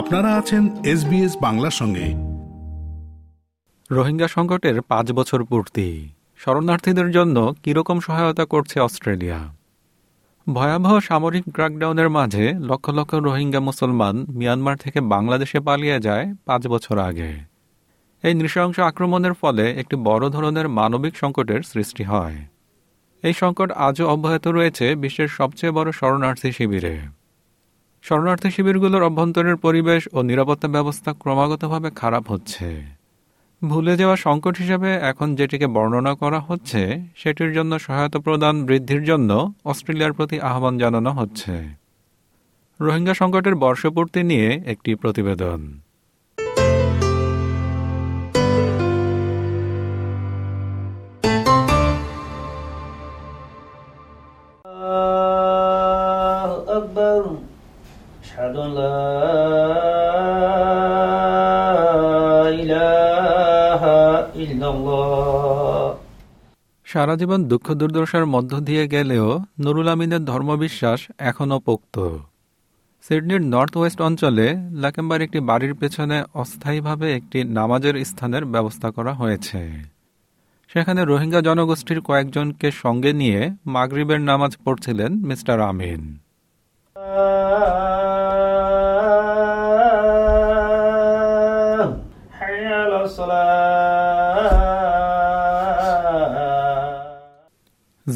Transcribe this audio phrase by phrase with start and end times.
[0.00, 2.06] আপনারা আছেন এসবিএস বাংলার সঙ্গে।
[3.94, 9.54] রোহিঙ্গা সংকটের পাঁচ বছর পূর্তি। শরণার্থীদের জন্য কীরকম সহায়তা করছে অস্ট্রেলিয়া?
[10.52, 16.98] ভয়াবহ সামরিক ক্র্যাকডাউনের মাঝে লক্ষ লক্ষ রোহিঙ্গা মুসলমান মিয়ানমার থেকে বাংলাদেশে পালিয়ে যায় পাঁচ বছর
[16.98, 17.32] আগে।
[18.22, 22.36] এই নৃশংস আক্রমণের ফলে একটি বড় ধরনের মানবিক সংকটের সৃষ্টি হয়।
[23.22, 27.19] এই সংকট আজও অব্যাহত রয়েছে বিশ্বের সবচেয়ে বড় শরণার্থী শিবিরে।
[28.02, 32.82] শরণার্থী শিবিরগুলোর অভ্যন্তরের পরিবেশ ও নিরাপত্তা ব্যবস্থা ক্রমাগতভাবে খারাপ হচ্ছে।
[33.64, 39.52] ভুলে যাওয়া সংকট হিসেবে এখন যেটিকে বর্ণনা করা হচ্ছে, সেটির জন্য সহায়তা প্রদান বৃদ্ধির জন্য
[39.64, 41.80] অস্ট্রেলিয়ার প্রতি আহ্বান জানানো হচ্ছে।
[42.80, 45.80] রোহিঙ্গা সংকটের বর্ষপূর্তি নিয়ে একটি প্রতিবেদন।
[66.84, 72.18] সারা জীবন দুঃখ দুর্দশার মধ্য দিয়ে গেলেও নুরুল আমিনের ধর্মবিশ্বাস এখনও পোক্ত।
[73.08, 79.84] সিডনির নর্থ ওয়েস্ট অঞ্চলে লাকেম্বার একটি বাড়ির পেছনে অস্থায়ীভাবে একটি নামাজের স্থানের ব্যবস্থা করা হয়েছে।
[80.68, 86.18] সেখানে রোহিঙ্গা জনগোষ্ঠীর কয়েকজনকে সঙ্গে নিয়ে মাগরিবের নামাজ পড়ছিলেন মিস্টার আমিন।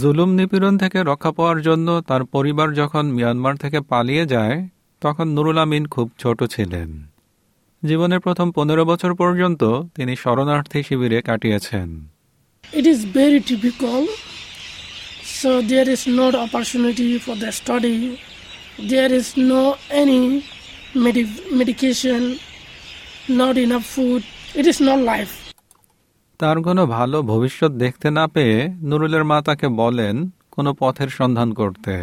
[0.00, 4.68] জুলুম নিপীড়ন থেকে রক্ষা পাওয়ার জন্য তার পরিবার যখন মিয়ানমার থেকে পালিয়ে যায়,
[5.02, 6.90] তখন নুরুল আমিন খুব ছোট ছিলেন।
[7.82, 9.62] জীবনের প্রথম পনেরো বছর পর্যন্ত
[9.96, 11.88] তিনি শরণার্থী শিবিরে কাটিয়েছেন।
[12.78, 14.02] It is very typical
[15.40, 17.96] so there is no opportunity for the study
[18.90, 19.62] there is no
[20.00, 20.22] any
[21.58, 22.22] medication
[23.40, 24.22] not enough food
[24.58, 25.28] it is not life
[26.40, 31.94] তার কোনো ভালো ভবিষ্যৎ দেখতে না পেয়ে নুরুলের মা তাকে বলেন, কোনো পথের সন্ধান করতে।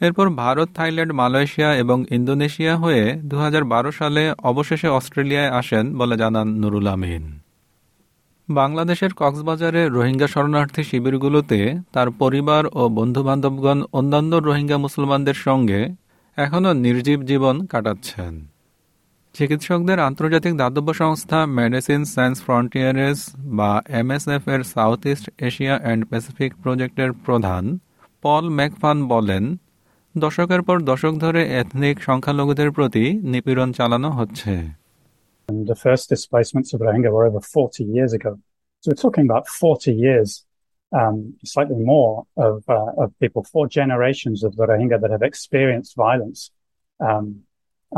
[0.00, 6.16] এরপর ভারত, থাইল্যান্ড, মালয়েশিয়া এবং ইন্দোনেশিয়া হয়ে দু হাজার বারো সালে অবশেষে অস্ট্রেলিয়ায় আসেন বলে
[6.16, 7.24] জানান নুরুল আমিন।
[8.48, 15.80] বাংলাদেশের কক্সবাজারে রোহিঙ্গা শরণার্থী শিবিরগুলোতে তার পরিবার ও বন্ধুবান্ধবগণ অন্যান্য রোহিঙ্গা মুসলমানদের সঙ্গে
[16.36, 18.51] এখনও নির্জীব জীবন কাটাচ্ছেন।
[19.34, 23.18] চিকিৎসকদের আন্তর্জাতিক দাতব্য সংস্থা মেডিসিন সায়েন্স ফ্রন্টিয়ারেস
[23.58, 23.70] বা
[24.00, 27.64] এমএসএফ এর South East Asia and Pacific প্রজেক্টের প্রধান
[28.24, 29.44] পল ম্যাকফান বলেন
[30.14, 34.54] দশকের পর দশক ধরে এথনিক সংখ্যালঘুদের প্রতি নিপীড়ন চালানো হচ্ছে
[35.70, 38.32] the first displacements of Rohingya were over 40 years ago.
[38.84, 40.30] So we're talking about 40 years,
[40.92, 42.14] um, slightly more,
[42.46, 46.40] of, uh, of people, four generations of the Rohingya that have experienced violence
[47.00, 47.26] um,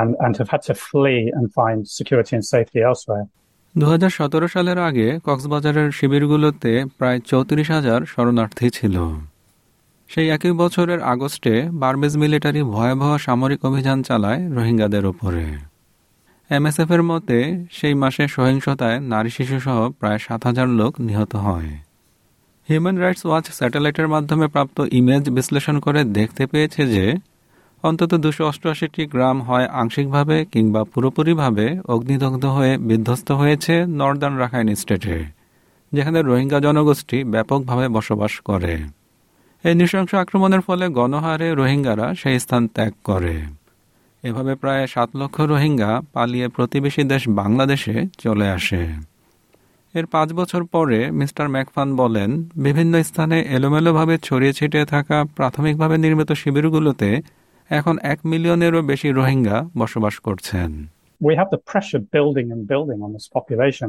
[0.00, 3.24] and, and have had to flee and find security and safety elsewhere.
[3.78, 3.86] দু
[4.48, 8.96] সালের আগে কক্সবাজারের শিবিরগুলোতে প্রায় চৌত্রিশ হাজার শরণার্থী ছিল।
[10.08, 15.44] সেই একই বছরের আগস্টে বার্মেজ মিলিটারি ভয়াবহ সামরিক অভিযান চালায় রোহিঙ্গাদের ওপরে
[16.50, 17.38] এমএসএফ এর মতে
[17.72, 21.70] সেই মাসে সহিংসতায় নারী শিশুসহ প্রায় সাত হাজার লোক নিহত হয়।
[22.68, 27.14] হিউম্যান রাইটস ওয়াচ স্যাটেলাইটের মাধ্যমে প্রাপ্ত ইমেজ বিশ্লেষণ করে দেখতে পেয়েছে যে
[27.82, 35.16] অন্তত দুশো অষ্টআশিটি গ্রাম হয় আংশিকভাবে কিংবা পুরোপুরিভাবে অগ্নিদগ্ধ হয়ে বিধ্বস্ত হয়েছে নর্দার্ন রাখাইন স্টেটে,
[35.92, 38.74] যেখানে রোহিঙ্গা জনগোষ্ঠী ব্যাপকভাবে বসবাস করে।
[39.64, 43.36] এই নৃশংস আক্রমণের ফলে গণহারে রোহিঙ্গারা সেই স্থান ত্যাগ করে।
[44.24, 48.82] এভাবে প্রায় সাত লক্ষ রোহিঙ্গা পালিয়ে প্রতিবেশী দেশ বাংলাদেশে চলে আসে।
[49.94, 52.30] এর পাঁচ বছর পরে মিস্টার ম্যাকফান বলেন,
[52.66, 57.10] বিভিন্ন স্থানে এলোমেলোভাবে ছড়িয়ে ছিটিয়ে থাকা প্রাথমিকভাবে নির্মিত শিবিরগুলোতে
[57.70, 60.70] এখন এক মিলিয়নেরও বেশি রোহিঙ্গা বসবাস করছেন
[61.20, 63.88] We have the pressure building and building on this population.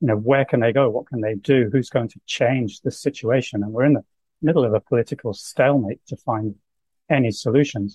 [0.00, 0.84] You know, where can they go?
[0.96, 1.58] What can they do?
[1.72, 3.56] Who's going to change this situation?
[3.62, 4.06] And we're in the
[4.42, 6.46] middle of a political stalemate to find
[7.10, 7.88] any solutions.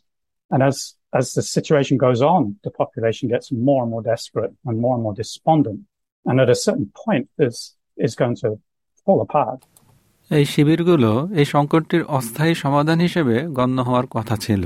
[0.52, 0.78] And as
[1.20, 5.04] as the situation goes on, the population gets more and more desperate and more and
[5.04, 5.80] more despondent.
[6.26, 7.56] And at a certain point, this
[7.98, 8.50] is going to
[9.06, 9.60] fall apart.
[10.32, 14.64] এই শিবিরগুলো এই সংকটটির অস্থায়ী সমাধান হিসেবে গণ্য হওয়ার কথা ছিল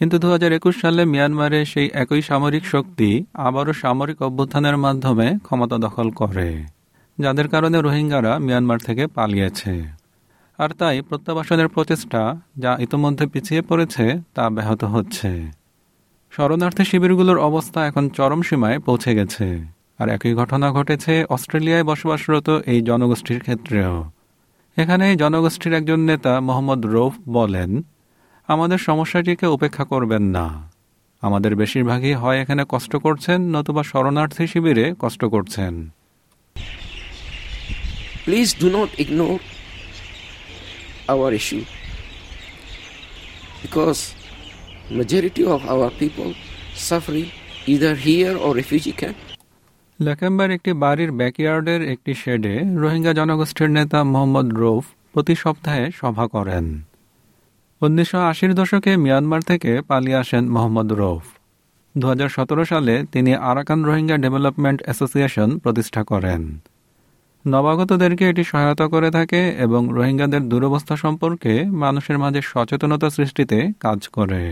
[0.00, 3.10] কিন্তু দু হাজার একুশ সালে মিয়ানমারে সেই একই সামরিক শক্তি
[3.46, 6.50] আবারও সামরিক অভ্যুত্থানের মাধ্যমে ক্ষমতা দখল করে,
[7.18, 9.74] যাদের কারণে রোহিঙ্গারা মিয়ানমার থেকে পালিয়েছে।
[10.58, 12.22] আর তাই প্রত্যাবাসনের প্রচেষ্টা
[12.56, 14.04] যা ইতোমধ্যে পিছিয়ে পড়েছে
[14.34, 15.30] তা ব্যাহত হচ্ছে।
[16.32, 19.46] শরণার্থী শিবিরগুলোর অবস্থা এখন চরম সীমায় পৌঁছে গেছে।
[19.98, 23.94] আর একই ঘটনা ঘটেছে অস্ট্রেলিয়ায় বসবাসরত এই জনগোষ্ঠীর ক্ষেত্রেও।
[24.76, 27.70] এখানে জনগোষ্ঠীর একজন নেতা মোহাম্মদ রৌফ বলেন
[28.48, 30.70] আমাদের সমস্যাটিকে উপেক্ষা করবেন না।
[31.20, 35.90] আমাদের বেশিরভাগই হয় এখানে কষ্ট করছেন নতুবা শরণার্থী শিবিরে কষ্ট করছেন।
[38.24, 39.40] Please do not ignore
[41.12, 41.64] our issue
[43.62, 44.00] because
[44.90, 46.30] majority of our people
[46.88, 47.28] suffering
[47.72, 49.18] either here or refugee camp.
[50.00, 56.87] লেকেম্বার একটি বাড়ির ব্যাকইয়ার্ডের একটি শেডে রোহিঙ্গা জনগোষ্ঠীর নেতা মোহাম্মদ রৌফ প্রতি সপ্তাহে সভা করেন।
[57.80, 61.24] উনিশশো আশির দশকে মিয়ানমার থেকে পালিয়ে আসেন মোহাম্মদ রৌফ
[61.94, 62.06] দু
[62.64, 66.42] সালে তিনি আরাকান রোহিঙ্গা ডেভেলপমেন্ট অ্যাসোসিয়েশন প্রতিষ্ঠা করেন।
[67.44, 71.52] নবাগতদেরকে এটি সহায়তা করে থাকে এবং রোহিঙ্গাদের দুরবস্থা সম্পর্কে
[71.82, 74.42] মানুষের মাঝে সচেতনতা সৃষ্টিতে কাজ করে।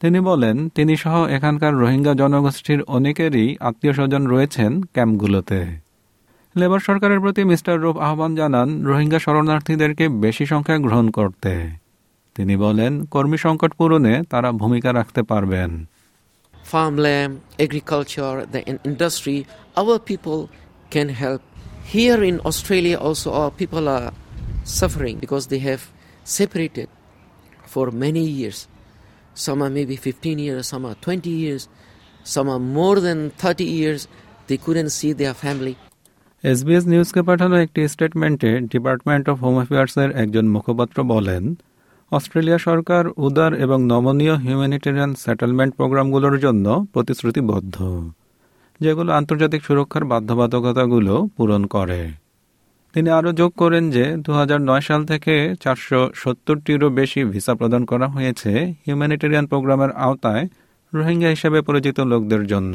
[0.00, 5.60] তিনি বলেন তিনি সহ এখানকার রোহিঙ্গা জনগোষ্ঠীর অনেকেরই আত্মীয় স্বজন রয়েছেন ক্যাম্পগুলোতে।
[6.56, 11.83] লেবার সরকারের প্রতি মিস্টার রূপ আহ্বান জানান, রোহিঙ্গা শরণার্থীদেরকে বেশি সংখ্যায় গ্রহণ করতে।
[12.36, 15.70] তিনি বলেন কর্মী সংকট পূরণে তারা ভূমিকা রাখতে পারবেন
[16.72, 17.32] farmland
[17.64, 19.38] agriculture the industry
[19.80, 20.40] our people
[20.90, 21.42] can help
[21.94, 24.08] here in australia also our people are
[24.78, 25.82] suffering because they have
[26.36, 26.88] separated
[27.72, 28.58] for many years
[29.36, 31.62] some are maybe 15 years some are 20 years
[32.26, 34.00] some are more than 30 years
[34.48, 35.76] they couldn't see their family
[36.44, 41.42] SBS নিউজকে পাঠানো একটি স্টেটমেন্টে department of home অ্যাফেয়ার্সের একজন মুখপাত্র বলেন
[42.16, 47.76] Australia সরকার, উদার এবং নমনীয় হিউম্যানিটেরিয়ান সেটেলমেন্ট প্রোগ্রামগুলোর জন্য প্রতিশ্রুতিবদ্ধ,
[48.80, 52.00] যেগুলো আন্তর্জাতিক সুরক্ষার বাধ্যবাধকতাগুলো পূরণ করে।
[52.94, 57.84] তিনি আরও যোগ করেন যে দু হাজার নয় সাল থেকে চারশো সত্তরটিরও বেশি ভিসা প্রদান
[57.84, 58.50] করা হয়েছে
[58.86, 60.44] হিউম্যানিটেরিয়ান প্রোগ্রামের আওতায়
[60.92, 62.74] রোহিঙ্গা হিসেবে পরিচিত লোকদের জন্য।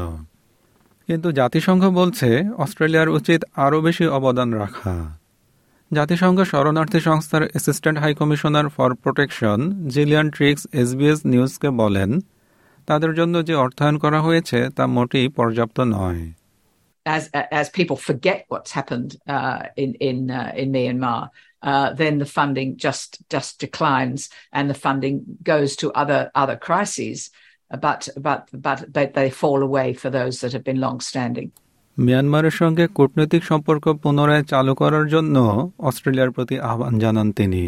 [1.09, 5.18] কিন্তু জাতিসংঘ বলছে, অস্ট্রেলিয়ার উচিত আরও বেশি অবদান রাখা।
[5.90, 9.58] জাতিসংঘ শরণার্থী সংস্থার assistant high commissioner for protection
[9.94, 12.10] Jillian Triggs SBS নিউজকে বলেন
[12.88, 16.22] তাদের জন্য যে অর্থায়ন করা হয়েছে তা মোটেই পর্যাপ্ত নয়
[17.06, 17.28] as
[17.60, 21.30] as people forget what's happened uh, in in uh, in Myanmar,
[21.62, 27.18] uh, then the funding just just declines, and the funding goes to other other crises.
[27.70, 31.52] But but but they, they fall away for those that have been long standing.
[32.05, 35.35] মিয়ানমারের সঙ্গে কূটনৈতিক সম্পর্ক পুনরায় চালু করার জন্য
[35.87, 37.65] অস্ট্রেলিয়ার প্রতি আহ্বান জানান তিনি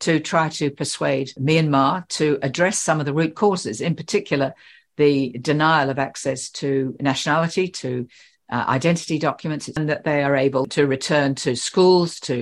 [0.00, 4.50] To try to persuade Myanmar to address some of the root causes, in particular,
[5.02, 5.14] the
[5.50, 6.68] denial of access to
[7.10, 7.90] nationality, to
[8.48, 12.36] uh, identity documents, and that they are able to return to schools, to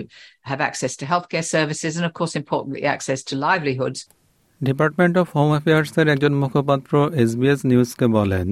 [0.50, 4.00] have access to healthcare services, and of course, importantly, access to livelihoods.
[4.60, 6.92] Department of home অ্যাফেয়ার্সের একজন মুখপাত্র
[7.22, 8.48] SBS নিউজকে বলেন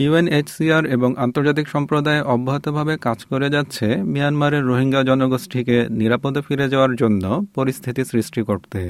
[0.00, 7.46] UNHCR এবং আন্তর্জাতিক সম্প্রদায় অব্যাহতভাবে কাজ করে যাচ্ছে, মিয়ানমারের রোহিঙ্গা জনগোষ্ঠীকে নিরাপদে ফিরে যাওয়ার জন্য
[7.54, 8.80] পরিস্থিতি সৃষ্টি করতে।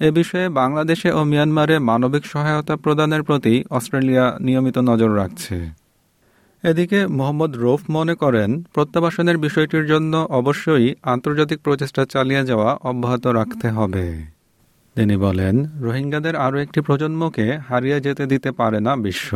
[0.00, 5.56] এ বিষয়ে বাংলাদেশে ও মিয়ানমারে মানবিক সহায়তা প্রদানের প্রতি অস্ট্রেলিয়া নিয়মিত নজর রাখছে।
[6.64, 13.68] এদিকে মোহাম্মদ রৌফ মনে করেন, প্রত্যাবাসনের বিষয়টির জন্য অবশ্যই আন্তর্জাতিক প্রচেষ্টা চালিয়ে যাওয়া অব্যাহত রাখতে
[13.68, 14.06] হবে।
[14.96, 19.30] তিনি বলেন, রোহিঙ্গাদের আরও একটি প্রজন্মকে হারিয়ে যেতে দিতে পারে না বিশ্ব।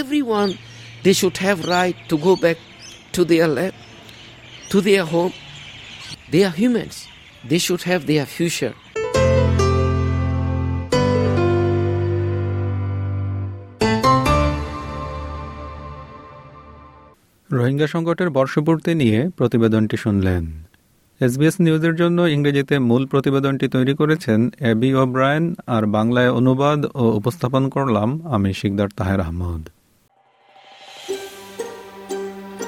[0.00, 0.52] Everyone,
[1.04, 2.58] they should have right to go back
[3.14, 3.74] to their land
[4.70, 5.34] to their home.
[6.32, 6.96] They are humans.
[7.50, 8.74] They should have their future.
[17.50, 20.44] Rohingya সংকটের বর্ষপূর্তি নিয়ে প্রতিবেদনটি শুনলেন।
[21.20, 24.40] এসবিএস নিউজের জন্য ইংরেজিতে মূল প্রতিবেদনটি তৈরি করেছেন
[24.70, 29.62] এবি ওব্রায়ন, আর বাংলায় অনুবাদ ও উপস্থাপন করলাম আমি শিকদার তাহের আহমদ।